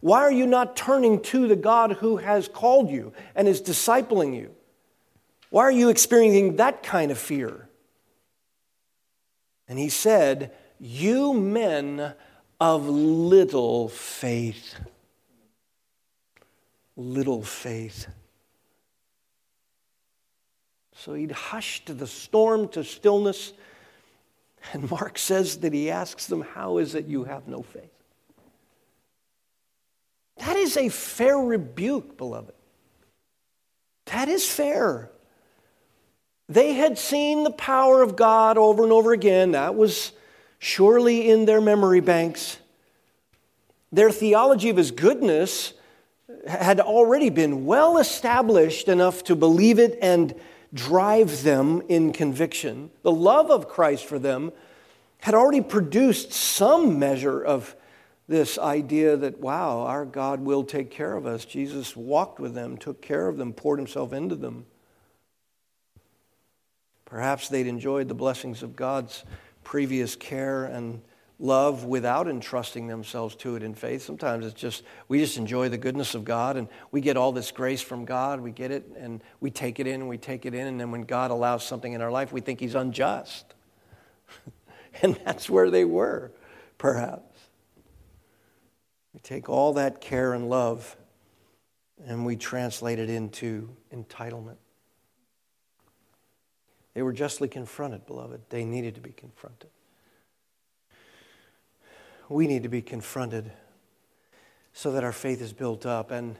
[0.00, 4.34] Why are you not turning to the God who has called you and is discipling
[4.34, 4.54] you?
[5.50, 7.68] Why are you experiencing that kind of fear?
[9.66, 12.14] And he said, You men
[12.60, 14.74] of little faith.
[16.96, 18.06] Little faith.
[20.94, 23.52] So he'd hushed the storm to stillness.
[24.72, 27.90] And Mark says that he asks them, How is it you have no faith?
[30.38, 32.54] That is a fair rebuke, beloved.
[34.06, 35.10] That is fair.
[36.48, 39.52] They had seen the power of God over and over again.
[39.52, 40.12] That was
[40.58, 42.58] surely in their memory banks.
[43.92, 45.74] Their theology of his goodness
[46.46, 50.34] had already been well established enough to believe it and
[50.72, 52.90] drive them in conviction.
[53.02, 54.52] The love of Christ for them
[55.18, 57.74] had already produced some measure of
[58.28, 61.44] this idea that, wow, our God will take care of us.
[61.44, 64.66] Jesus walked with them, took care of them, poured himself into them.
[67.06, 69.24] Perhaps they'd enjoyed the blessings of God's
[69.64, 71.00] previous care and
[71.38, 74.02] love without entrusting themselves to it in faith.
[74.02, 77.52] Sometimes it's just, we just enjoy the goodness of God and we get all this
[77.52, 78.40] grace from God.
[78.40, 80.66] We get it and we take it in and we take it in.
[80.66, 83.54] And then when God allows something in our life, we think He's unjust.
[85.02, 86.32] and that's where they were,
[86.76, 87.38] perhaps.
[89.14, 90.96] We take all that care and love
[92.04, 94.56] and we translate it into entitlement.
[96.94, 98.40] They were justly confronted, beloved.
[98.48, 99.70] They needed to be confronted.
[102.28, 103.50] We need to be confronted
[104.72, 106.10] so that our faith is built up.
[106.10, 106.36] And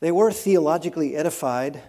[0.00, 1.82] they were theologically edified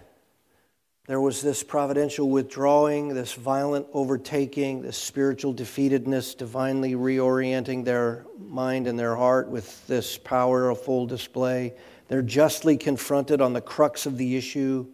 [1.10, 8.86] there was this providential withdrawing, this violent overtaking, this spiritual defeatedness, divinely reorienting their mind
[8.86, 11.74] and their heart with this power of full display.
[12.06, 14.86] They're justly confronted on the crux of the issue,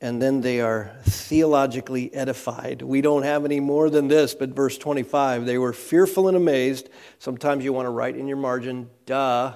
[0.00, 2.82] and then they are theologically edified.
[2.82, 6.88] We don't have any more than this, but verse 25 they were fearful and amazed.
[7.18, 9.54] Sometimes you want to write in your margin, duh,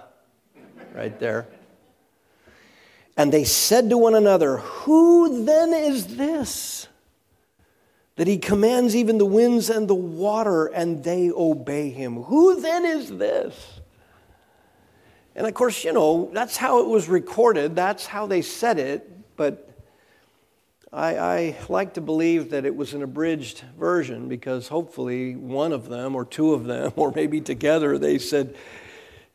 [0.95, 1.47] right there.
[3.17, 6.89] And they said to one another, Who then is this?
[8.17, 12.25] That he commands even the winds and the water, and they obey him.
[12.25, 13.81] Who then is this?
[15.35, 19.37] And of course, you know, that's how it was recorded, that's how they said it,
[19.37, 19.72] but
[20.93, 25.89] I, I, like to believe that it was an abridged version because hopefully one of
[25.89, 28.55] them, or two of them, or maybe together, they said,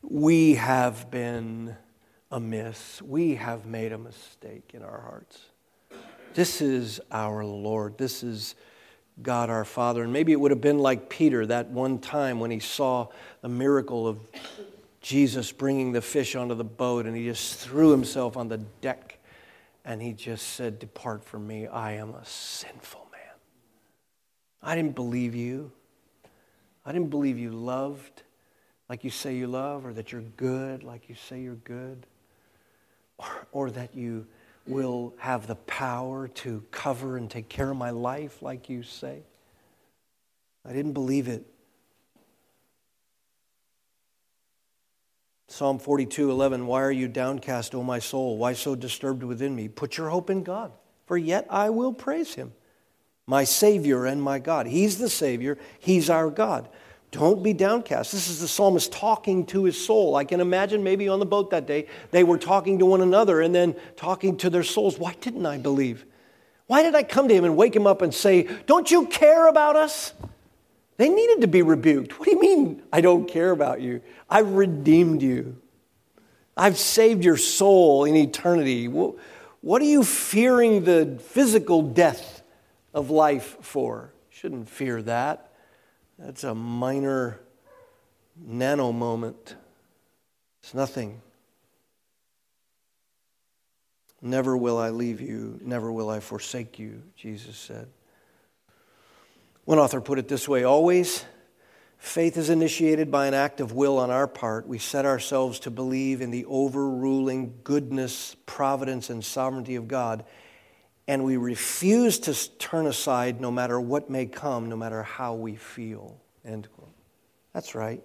[0.02, 1.76] We have been
[2.30, 3.02] amiss.
[3.02, 5.40] We have made a mistake in our hearts.
[6.34, 7.98] This is our Lord.
[7.98, 8.54] This is
[9.20, 10.04] God our Father.
[10.04, 13.08] And maybe it would have been like Peter that one time when he saw
[13.40, 14.20] the miracle of
[15.00, 19.17] Jesus bringing the fish onto the boat and he just threw himself on the deck
[19.88, 23.36] and he just said, Depart from me, I am a sinful man.
[24.62, 25.72] I didn't believe you.
[26.84, 28.22] I didn't believe you loved
[28.90, 32.06] like you say you love, or that you're good like you say you're good,
[33.16, 34.26] or, or that you
[34.66, 39.22] will have the power to cover and take care of my life like you say.
[40.66, 41.46] I didn't believe it.
[45.48, 48.36] Psalm 42, 11, Why are you downcast, O my soul?
[48.36, 49.66] Why so disturbed within me?
[49.68, 50.72] Put your hope in God,
[51.06, 52.52] for yet I will praise him,
[53.26, 54.66] my Savior and my God.
[54.66, 56.68] He's the Savior, He's our God.
[57.10, 58.12] Don't be downcast.
[58.12, 60.14] This is the psalmist talking to his soul.
[60.14, 63.40] I can imagine maybe on the boat that day, they were talking to one another
[63.40, 64.98] and then talking to their souls.
[64.98, 66.04] Why didn't I believe?
[66.66, 69.48] Why did I come to him and wake him up and say, Don't you care
[69.48, 70.12] about us?
[70.98, 72.18] They needed to be rebuked.
[72.18, 74.02] What do you mean, I don't care about you?
[74.28, 75.56] I've redeemed you,
[76.56, 78.88] I've saved your soul in eternity.
[78.88, 82.42] What are you fearing the physical death
[82.92, 84.12] of life for?
[84.28, 85.52] Shouldn't fear that.
[86.18, 87.40] That's a minor
[88.36, 89.54] nano moment.
[90.62, 91.22] It's nothing.
[94.20, 97.88] Never will I leave you, never will I forsake you, Jesus said.
[99.68, 101.26] One author put it this way always,
[101.98, 104.66] faith is initiated by an act of will on our part.
[104.66, 110.24] We set ourselves to believe in the overruling goodness, providence, and sovereignty of God
[111.06, 115.54] and we refuse to turn aside no matter what may come, no matter how we
[115.54, 116.18] feel.
[116.46, 116.88] End quote.
[117.52, 118.02] That's right.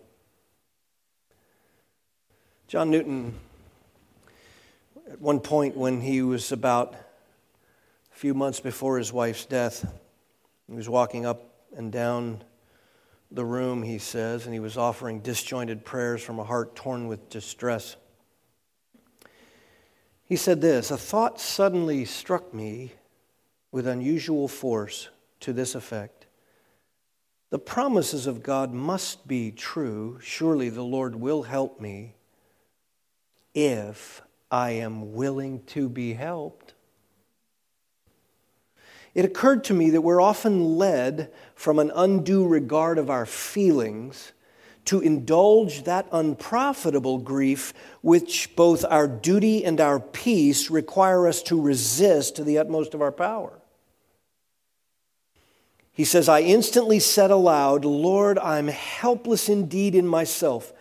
[2.68, 3.36] John Newton,
[5.10, 9.86] at one point when he was about a few months before his wife's death,
[10.68, 12.44] he was walking up and down
[13.32, 17.30] the room, he says, and he was offering disjointed prayers from a heart torn with
[17.30, 17.96] distress.
[20.26, 22.94] He said this A thought suddenly struck me
[23.72, 25.10] with unusual force
[25.42, 26.28] to this effect
[27.50, 30.20] The promises of God must be true.
[30.22, 32.16] Surely the Lord will help me
[33.54, 36.63] if I am willing to be helped.
[39.14, 44.32] It occurred to me that we're often led from an undue regard of our feelings
[44.86, 51.62] to indulge that unprofitable grief which both our duty and our peace require us to
[51.62, 53.60] resist to the utmost of our power.
[55.94, 60.74] He says, I instantly said aloud, Lord, I'm helpless indeed in myself,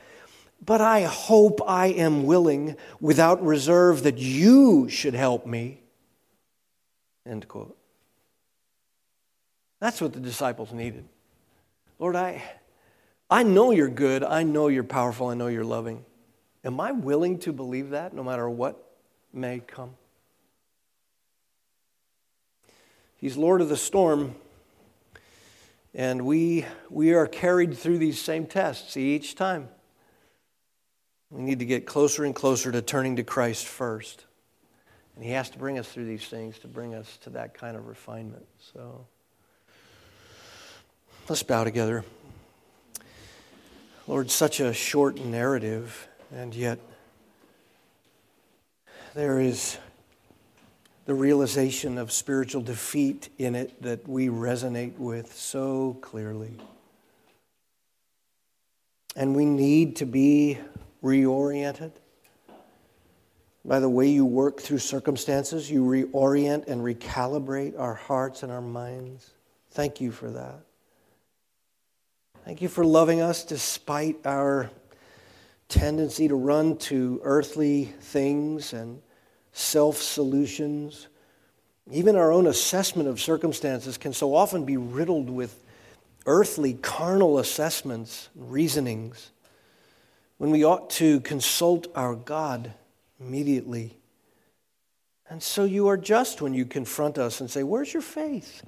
[0.65, 5.83] but I hope I am willing without reserve that you should help me.
[7.27, 7.77] End quote.
[9.83, 11.05] That's what the disciples needed.
[11.99, 12.41] Lord, I,
[13.29, 14.23] I know you're good.
[14.23, 15.27] I know you're powerful.
[15.27, 16.05] I know you're loving.
[16.65, 18.81] Am I willing to believe that no matter what
[19.33, 19.95] may come?
[23.17, 24.37] He's Lord of the storm,
[25.93, 29.67] and we, we are carried through these same tests each time.
[31.29, 34.27] We need to get closer and closer to turning to Christ first.
[35.17, 37.77] And He has to bring us through these things to bring us to that kind
[37.77, 38.47] of refinement.
[38.73, 39.09] So
[41.33, 42.05] let's bow together.
[44.07, 46.79] Lord, such a short narrative, and yet
[49.15, 49.79] there is
[51.07, 56.53] the realization of spiritual defeat in it that we resonate with so clearly.
[59.17, 60.59] And we need to be
[61.03, 61.93] reoriented
[63.65, 65.71] by the way you work through circumstances.
[65.71, 69.31] You reorient and recalibrate our hearts and our minds.
[69.71, 70.61] Thank you for that.
[72.45, 74.69] Thank you for loving us despite our
[75.69, 79.01] tendency to run to earthly things and
[79.53, 81.07] self solutions.
[81.89, 85.63] Even our own assessment of circumstances can so often be riddled with
[86.27, 89.31] earthly, carnal assessments, and reasonings,
[90.39, 92.73] when we ought to consult our God
[93.21, 93.97] immediately.
[95.31, 98.65] And so you are just when you confront us and say, Where's your faith?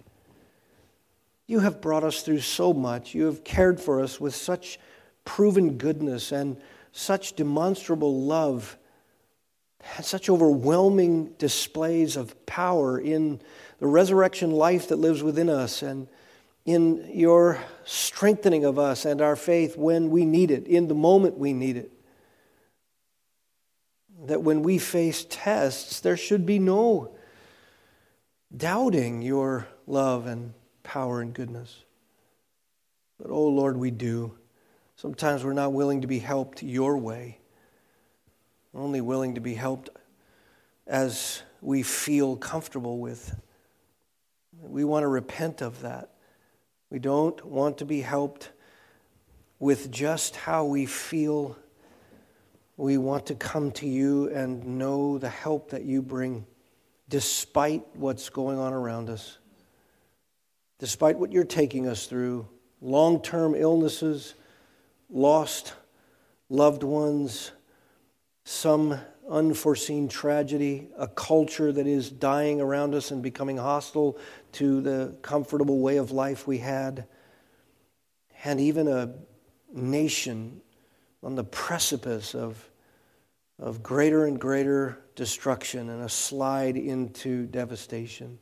[1.46, 3.14] You have brought us through so much.
[3.14, 4.78] You have cared for us with such
[5.24, 6.56] proven goodness and
[6.92, 8.78] such demonstrable love.
[9.96, 13.40] and such overwhelming displays of power in
[13.78, 16.08] the resurrection life that lives within us and
[16.64, 21.36] in your strengthening of us and our faith when we need it, in the moment
[21.36, 21.92] we need it.
[24.26, 27.14] That when we face tests, there should be no
[28.56, 30.54] doubting your love and
[30.84, 31.82] power and goodness.
[33.18, 34.38] But, oh Lord, we do.
[34.94, 37.38] Sometimes we're not willing to be helped your way.
[38.72, 39.90] We're only willing to be helped
[40.86, 43.34] as we feel comfortable with.
[44.62, 46.10] We want to repent of that.
[46.90, 48.50] We don't want to be helped
[49.58, 51.56] with just how we feel.
[52.76, 56.46] We want to come to you and know the help that you bring
[57.08, 59.38] despite what's going on around us,
[60.84, 62.46] despite what you're taking us through
[62.82, 64.34] long term illnesses,
[65.08, 65.72] lost
[66.50, 67.52] loved ones,
[68.44, 74.18] some unforeseen tragedy, a culture that is dying around us and becoming hostile
[74.52, 77.06] to the comfortable way of life we had,
[78.44, 79.10] and even a
[79.72, 80.60] nation
[81.22, 82.62] on the precipice of,
[83.58, 88.38] of greater and greater destruction and a slide into devastation.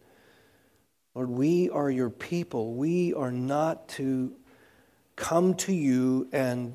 [1.15, 2.75] Lord, we are your people.
[2.75, 4.35] We are not to
[5.15, 6.75] come to you and,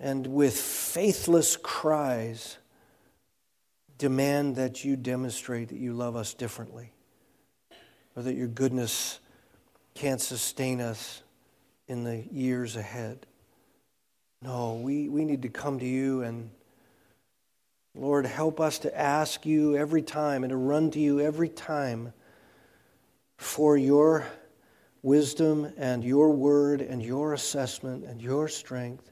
[0.00, 2.56] and with faithless cries
[3.98, 6.92] demand that you demonstrate that you love us differently
[8.16, 9.20] or that your goodness
[9.94, 11.22] can't sustain us
[11.86, 13.26] in the years ahead.
[14.40, 16.48] No, we, we need to come to you and,
[17.94, 22.14] Lord, help us to ask you every time and to run to you every time
[23.40, 24.26] for your
[25.02, 29.10] wisdom and your word and your assessment and your strength.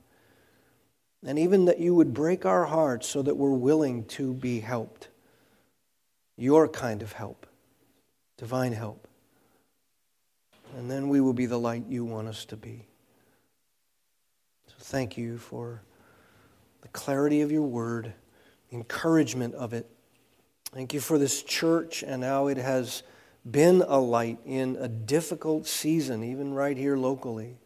[1.26, 5.08] And even that you would break our hearts so that we're willing to be helped.
[6.36, 7.46] Your kind of help,
[8.36, 9.08] divine help.
[10.76, 12.84] And then we will be the light you want us to be.
[14.66, 15.80] So thank you for
[16.82, 18.12] the clarity of your word,
[18.68, 19.88] the encouragement of it.
[20.74, 23.02] Thank you for this church and how it has
[23.51, 27.57] been a light in a difficult season, even right here locally.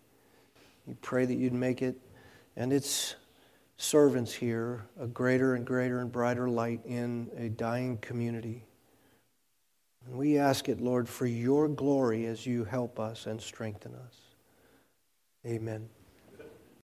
[0.87, 1.97] We pray that you'd make it
[2.57, 3.15] and its
[3.77, 8.65] servants here a greater and greater and brighter light in a dying community.
[10.07, 14.17] And we ask it, Lord, for your glory as you help us and strengthen us.
[15.47, 15.89] Amen.